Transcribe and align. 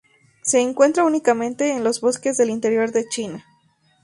Se 0.41 0.59
encuentra 0.59 1.03
únicamente 1.05 1.69
en 1.73 1.83
los 1.83 2.01
bosques 2.01 2.35
del 2.35 2.49
interior 2.49 2.91
de 2.91 3.07
China. 3.07 3.45